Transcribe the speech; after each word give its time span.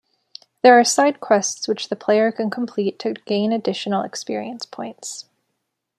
There 0.63 0.79
are 0.79 0.83
side 0.83 1.19
quests 1.19 1.67
which 1.67 1.89
the 1.89 1.95
player 1.95 2.31
can 2.31 2.49
complete 2.49 2.97
to 3.01 3.13
gain 3.13 3.51
additional 3.51 4.01
experience 4.01 4.65
points. 4.65 5.29